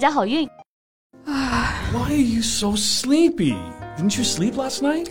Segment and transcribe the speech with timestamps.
[0.00, 0.48] 家好运！
[1.26, 3.56] Why are you so sleepy?
[3.96, 5.10] Didn't you sleep last night?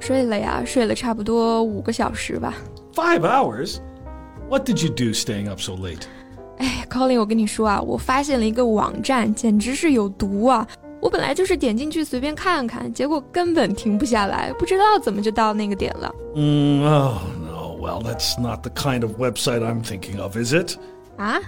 [0.00, 2.54] 睡了呀，睡了差不多五个小时吧。
[2.94, 3.78] Five hours?
[4.48, 6.02] What did you do staying up so late?
[6.58, 10.66] 哎，Colin，我跟你说啊，我发现了一个网站，简直是有毒啊！
[11.00, 16.14] 我本来就是点进去随便看看，结果根本停不下来，不知道怎么就到那个点了。
[16.34, 20.78] 嗯，Oh no, well that's not the kind of website I'm thinking of, is it?
[21.18, 21.38] 啊，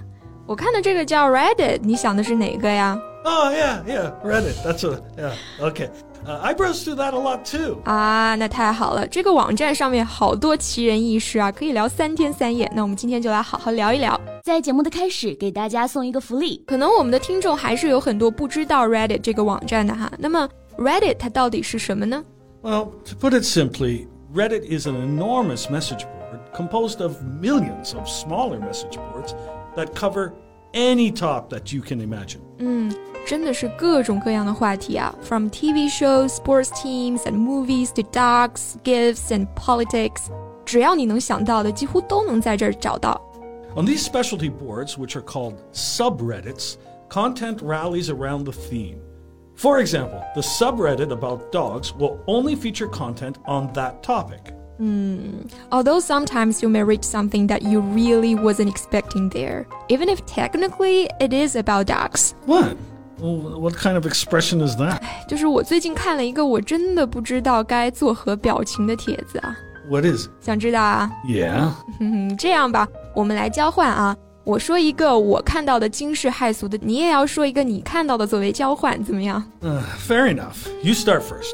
[0.46, 2.98] 我看的这个叫 Reddit，你想的是哪个呀？
[3.24, 4.54] Oh yeah, yeah, Reddit.
[4.64, 5.34] That's a yeah.
[5.60, 5.90] Okay.
[6.26, 7.78] Uh, I browse through that a lot too.
[7.84, 12.70] 啊，那太好了，这个网站上面好多奇人异事啊，可以聊三天三夜。
[12.74, 14.18] 那我们今天就来好好聊一聊。
[14.42, 16.62] 在节目的开始，给大家送一个福利。
[16.66, 20.10] 可能我们的听众还是有很多不知道 Reddit 这个网站的哈。
[20.18, 22.24] 那么 Reddit 它到底是什么呢？
[22.62, 28.58] Well, to put it simply, Reddit is an enormous message board composed of millions of smaller
[28.58, 29.34] message boards
[29.76, 30.32] that cover
[30.72, 32.40] any top that you can imagine.
[32.58, 32.92] 嗯。
[33.26, 40.30] 真的是各种各样的话题啊，from TV shows, sports teams and movies to dogs, gifts and politics，
[40.64, 43.20] 只要你能想到的，几乎都能在这儿找到。
[43.76, 46.76] On these specialty boards, which are called subreddits,
[47.10, 48.96] content rallies around the theme.
[49.56, 54.54] For example, the subreddit about dogs will only feature content on that topic.
[54.78, 55.46] Hmm.
[55.70, 61.08] Although sometimes you may reach something that you really wasn't expecting there, even if technically
[61.18, 62.34] it is about dogs.
[62.46, 62.76] What?
[63.20, 65.00] What kind of expression is that?
[65.26, 69.56] 就是我最近看了一个我真的不知道该作何表情的帖子啊。
[69.90, 70.28] What is?
[70.40, 71.10] 想知道啊？
[71.26, 71.72] Yeah.
[72.36, 74.16] 这样吧，我们来交换啊。
[74.44, 79.42] 我说一个我看到的惊世骇俗的，你也要说一个你看到的作为交换，怎么样？
[79.60, 80.68] Uh, fair enough.
[80.84, 81.52] You start first.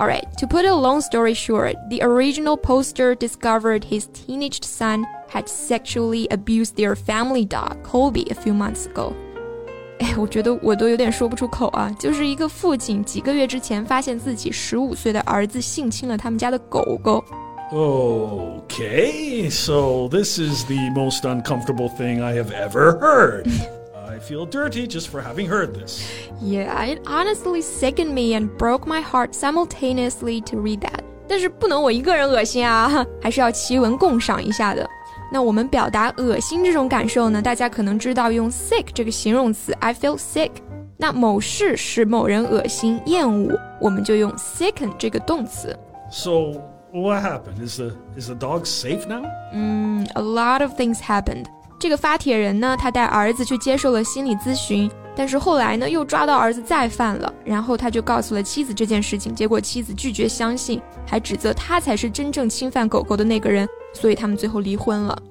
[0.00, 5.48] Alright, to put a long story short, the original poster discovered his teenage son had
[5.48, 9.14] sexually abused their family dog, Colby, a few months ago.
[10.00, 11.90] 哎，我觉得我都有点说不出口啊！
[11.98, 17.24] 就是一个父亲几个月之前发现自己十五岁的儿子性侵了他们家的狗狗。
[17.72, 23.46] Okay, so this is the most uncomfortable thing I have ever heard.
[24.20, 26.06] I feel dirty just for having heard this.
[26.40, 31.00] Yeah, it honestly sickened me and broke my heart simultaneously to read that.
[31.28, 34.88] 但是不能我一个人恶心啊，还是要奇闻共赏一下的。
[35.32, 37.42] 那我们表达恶心这种感受呢？
[37.42, 40.50] 大家可能知道用 sick 这个形容词，I feel sick。
[40.96, 45.76] 那某事使某人恶心、厌恶，我们就用 sicken 这个动词。
[46.10, 47.66] So what happened?
[47.66, 49.26] Is the is the dog safe now?
[49.52, 51.46] 嗯，a lot of things happened。
[51.80, 63.68] 这个发帖人呢，他带儿子去接受了心理咨询，但是后来呢，又抓到儿子再犯了，然后他就告诉了妻子这件事情，结果妻子拒绝相信，还指责他才是真正侵犯狗狗的那个人。
[63.92, 65.22] 所以他们最后离婚了。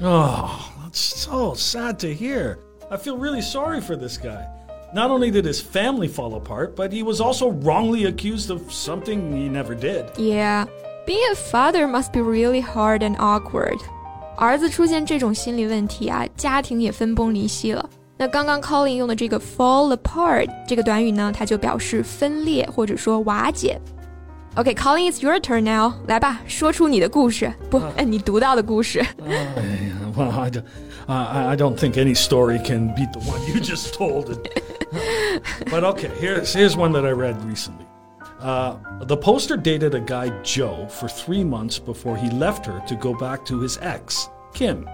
[0.00, 0.50] Oh,
[0.84, 2.58] that's so sad to hear.
[2.88, 4.46] I feel really sorry for this guy.
[4.94, 9.32] Not only did his family fall apart, but he was also wrongly accused of something
[9.32, 10.04] he never did.
[10.18, 10.66] Yeah,
[11.06, 13.78] being a father must be really hard and awkward.
[14.36, 17.88] 儿子出现这种心理问题啊，家庭也分崩离析了。
[18.16, 23.80] 那刚刚 Colin 用的这个 fall apart 这个短语呢，它就表示分裂或者说瓦解。
[24.54, 25.94] Okay, Colin, it's your turn now.
[26.06, 29.04] 来吧，说出你的故事，不，你读到的故事。
[30.14, 30.50] Well, I,
[31.06, 34.36] I, I don't think any story can beat the one you just told.
[35.70, 37.85] but okay, here's here's one that I read recently.
[38.40, 42.94] Uh, the poster dated a guy Joe for three months before he left her to
[42.96, 44.88] go back to his ex, Kim.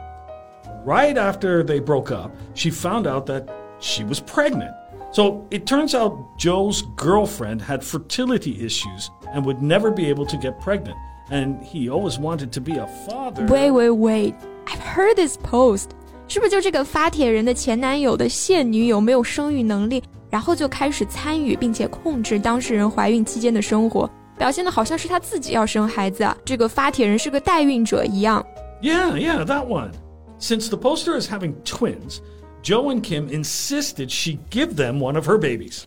[0.85, 3.49] Right after they broke up, she found out that
[3.81, 4.75] she was pregnant.
[5.13, 10.37] So it turns out Joe's girlfriend had fertility issues and would never be able to
[10.37, 10.97] get pregnant.
[11.31, 13.47] And he always wanted to be a father.
[13.47, 14.35] Wait, wait, wait.
[14.67, 15.95] I've heard this post.
[16.29, 20.03] 是不是就这个发帖人的前男友的现女友没有生育能力，
[20.33, 26.37] 然后就开始参与并且控制当事人怀孕期间的生活，表现的好像是他自己要生孩子啊？
[26.45, 28.45] 这个发帖人是个代孕者一样。
[28.83, 29.93] Yeah, yeah, that one.
[30.39, 32.21] Since the poster is having twins,
[32.63, 35.85] Joe and Kim insisted she give them one of her babies.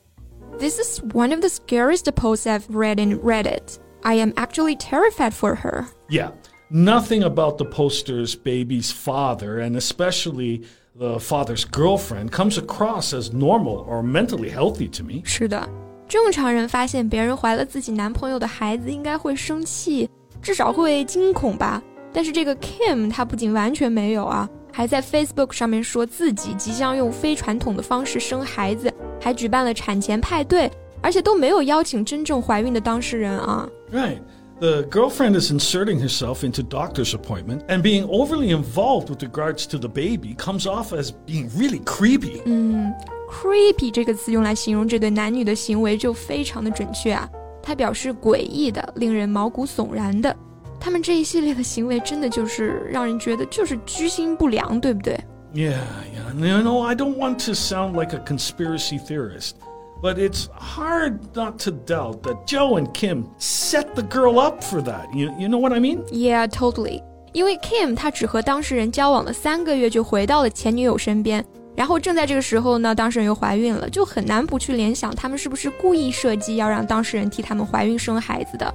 [0.59, 3.79] This is one of the scariest posts I've read in Reddit.
[4.03, 5.87] I am actually terrified for her.
[6.09, 6.31] Yeah,
[6.69, 10.63] nothing about the poster's baby's father, and especially
[10.97, 15.21] the father's girlfriend comes across as normal or mentally healthy to me.
[15.23, 15.67] 是的，
[16.07, 20.09] 正常人发现别人怀了自己男朋友的孩子，应该会生气，
[20.41, 21.81] 至少会惊恐吧。
[22.13, 30.69] 但是这个 Kim 她不仅完全没有啊，还在 Facebook 上面说自己即将用非传统的方式生孩子，还举办了产前派对，
[31.01, 33.67] 而且都没有邀请真正怀孕的当事人啊。
[33.93, 34.17] Right.
[34.59, 39.79] The girlfriend is inserting herself into doctor's appointment and being overly involved with regards to
[39.79, 42.41] the baby comes off as being really creepy.
[42.45, 42.93] 嗯，
[43.27, 47.27] creepy 这个词用来形容这对男女的行为就非常的准确啊，
[47.63, 50.35] 它表示诡异的、令人毛骨悚然的。
[50.79, 55.19] 他们这一系列的行为真的就是让人觉得就是居心不良，对不对？
[55.53, 55.73] Yeah,
[56.13, 56.33] yeah.
[56.39, 59.53] You know, I don't want to sound like a conspiracy theorist.
[60.01, 64.81] But it's hard not to doubt that Joe and Kim set the girl up for
[64.81, 65.13] that.
[65.13, 66.03] You, you know what I mean?
[66.11, 67.03] Yeah, totally.
[67.33, 71.45] 因为 Kim 他只和当事人交往了三个月就回到了前女友身边，
[71.75, 78.73] 然后正在这个时候呢，当事人又怀孕了，就很难不去联想他们是不是故意设计要让当事人替他们怀孕生孩子的。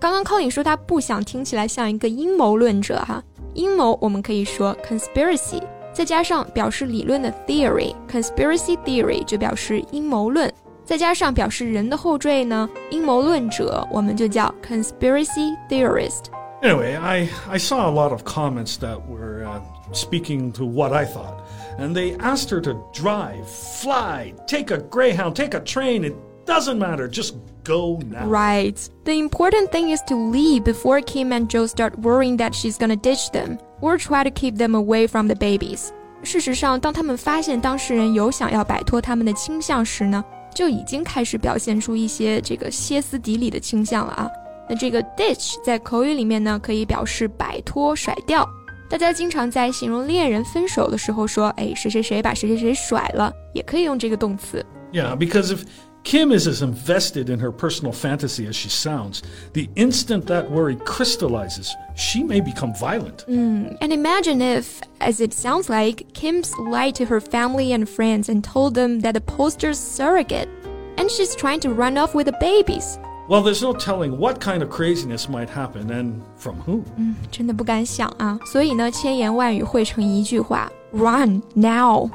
[0.00, 3.22] 刚刚 Colin 说他不想听起来像一个阴谋论者哈，
[3.52, 5.62] 阴谋我们可以说 conspiracy。
[5.92, 10.52] 再加上表示理论的 theory，conspiracy theory 就表示阴谋论。
[10.84, 19.60] 再加上表示人的后缀呢，阴谋论者，我们就叫 conspiracy theorist。Anyway, I, I saw a lot of comments that were uh,
[19.92, 21.42] speaking to what I thought.
[21.78, 26.04] And they asked her to drive, fly, take a Greyhound, take a train.
[26.04, 26.14] It
[26.46, 27.08] doesn't matter.
[27.08, 28.26] Just go now.
[28.26, 28.78] Right.
[29.04, 32.96] The important thing is to leave before Kim and Joe start worrying that she's gonna
[32.96, 35.88] ditch them or try to keep them away from the babies.
[36.22, 44.30] 事实上，当他们发现当事人有想要摆脱他们的倾向时呢，就已经开始表现出一些这个歇斯底里的倾向了啊。
[44.68, 48.48] 那这个 ditch 在口语里面呢，可以表示摆脱、甩掉。
[48.88, 54.64] 大家经常在形容恋人分手的时候说，哎，谁谁谁把谁谁谁甩了，也可以用这个动词。
[54.92, 55.64] Yeah, because if
[56.04, 59.20] Kim is as invested in her personal fantasy as she sounds.
[59.54, 63.24] The instant that worry crystallizes, she may become violent.
[63.28, 68.28] Mm, and imagine if, as it sounds like, Kim's lied to her family and friends
[68.28, 70.48] and told them that the poster's surrogate,
[70.96, 72.98] and she's trying to run off with the babies.
[73.28, 76.84] Well, there's no telling what kind of craziness might happen and from who.
[76.96, 78.38] 嗯，真的不敢想啊。
[78.52, 82.10] 所以呢，千言万语汇成一句话：Run now.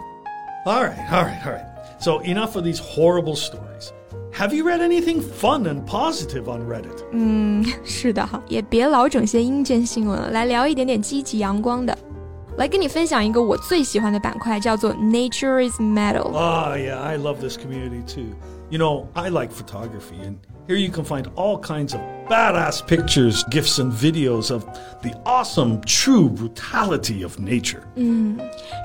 [0.65, 1.65] All right, all right, all right.
[1.99, 3.62] So enough of these horrible stories.
[4.33, 7.03] Have you read anything fun and positive on Reddit?
[7.11, 11.97] 嗯，是的哈，也别老整些阴间新闻了，来聊一点点积极阳光的。
[12.57, 18.35] 来跟你分享一个我最喜欢的板块，叫做 Nature is Metal。Oh yeah, I love this community too.
[18.69, 20.35] You know, I like photography and
[20.67, 24.63] here you can find all kinds of badass pictures, gifs, and videos of
[25.01, 27.81] the awesome, true brutality of nature.
[27.95, 28.37] 嗯，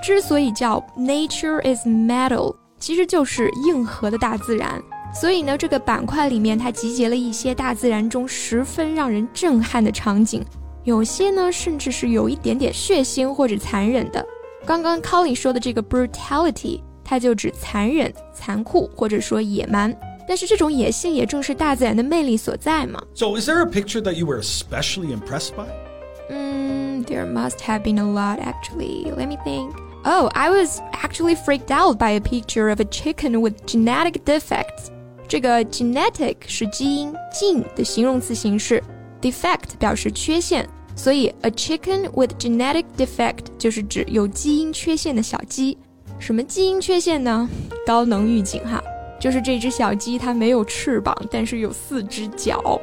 [0.03, 4.83] 之所以叫 Nature is Metal，其实就是硬核的大自然。
[5.13, 10.45] 所以呢，这个板块里面它集结了一些大自然中十分让人震撼的场景，
[10.83, 14.25] 有些呢甚至是有一点点血腥或者残忍的。
[14.67, 19.97] 刚刚 Colin 说的这个 brutality，它就指残忍、残酷或者说野蛮。
[20.27, 22.99] 但是这种野性也正是大自然的魅力所在嘛。
[23.15, 25.67] So is there a picture that you were especially impressed by?
[26.31, 29.13] Mm, there must have been a lot actually.
[29.15, 29.71] Let me think.
[30.07, 34.91] Oh, I was actually freaked out by a picture of a chicken with genetic defects.
[35.29, 38.83] 这个 genetic 是基因近的形容词形式，
[39.21, 45.79] defect 表示缺陷，所以 a chicken with genetic defect 就是指有基因缺陷的小鸡。
[46.19, 47.49] 什么基因缺陷呢？
[47.87, 48.83] 高能预警哈，
[49.19, 52.81] 就是这只小鸡它没有翅膀，但是有四只脚。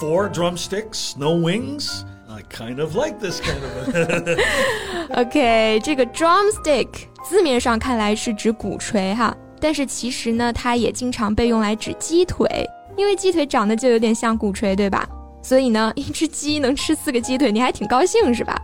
[0.00, 2.02] Four drumsticks, no wings.
[2.28, 4.38] I kind of like this kind of.
[5.18, 6.88] OK，这个 drumstick
[7.28, 12.66] 字面上看来是指鼓槌哈， 但是其实呢，它也经常被用来指鸡腿，
[12.96, 15.08] 因为鸡腿长得就有点像鼓槌，对吧？
[15.42, 18.60] 所以呢，一只鸡能吃四个鸡腿，你还挺高兴是吧？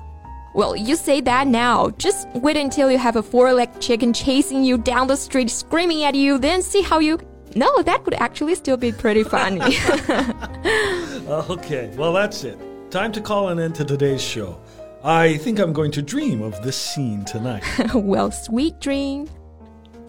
[0.55, 1.91] Well, you say that now.
[1.99, 6.15] Just wait until you have a four-legged chicken chasing you down the street, screaming at
[6.15, 6.39] you.
[6.39, 7.19] Then see how you.
[7.55, 9.61] No, that would actually still be pretty funny.
[11.51, 12.59] okay, well that's it.
[12.91, 14.57] Time to call an end to today's show.
[15.05, 17.63] I think I'm going to dream of this scene tonight.
[17.95, 19.29] well, sweet dream.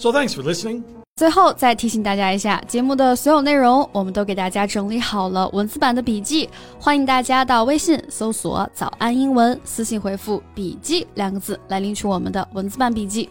[0.02, 0.82] So thanks for listening.
[1.14, 13.30] 最后再提醒大家一下，节目的所有内容我们都给大家整理好了文字版的笔记，欢迎大家到微信搜索“早安英文”，私信回复“笔记”两个字来领取我们的文字版笔记。